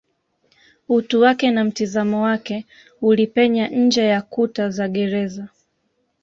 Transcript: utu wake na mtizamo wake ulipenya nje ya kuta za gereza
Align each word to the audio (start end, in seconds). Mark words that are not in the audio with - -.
utu 0.89 1.21
wake 1.21 1.51
na 1.51 1.63
mtizamo 1.63 2.21
wake 2.23 2.65
ulipenya 3.01 3.67
nje 3.67 4.03
ya 4.05 4.21
kuta 4.21 4.69
za 4.69 4.87
gereza 4.87 5.47